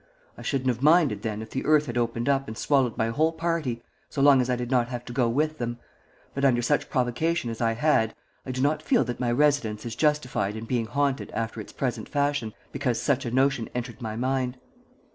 I 0.35 0.41
shouldn't 0.41 0.69
have 0.69 0.81
minded 0.81 1.21
then 1.21 1.43
if 1.43 1.51
the 1.51 1.63
earth 1.63 1.85
had 1.85 1.95
opened 1.95 2.27
up 2.27 2.47
and 2.47 2.57
swallowed 2.57 2.97
my 2.97 3.09
whole 3.09 3.31
party, 3.31 3.83
so 4.09 4.19
long 4.19 4.41
as 4.41 4.49
I 4.49 4.55
did 4.55 4.71
not 4.71 4.87
have 4.87 5.05
to 5.05 5.13
go 5.13 5.29
with 5.29 5.59
them, 5.59 5.77
but 6.33 6.43
under 6.43 6.63
such 6.63 6.89
provocation 6.89 7.51
as 7.51 7.61
I 7.61 7.73
had 7.73 8.15
I 8.43 8.49
do 8.49 8.61
not 8.61 8.81
feel 8.81 9.03
that 9.03 9.19
my 9.19 9.31
residence 9.31 9.85
is 9.85 9.95
justified 9.95 10.55
in 10.55 10.65
being 10.65 10.87
haunted 10.87 11.29
after 11.35 11.61
its 11.61 11.71
present 11.71 12.09
fashion 12.09 12.53
because 12.71 12.99
such 12.99 13.27
a 13.27 13.29
notion 13.29 13.69
entered 13.75 14.01
my 14.01 14.15
mind. 14.15 14.57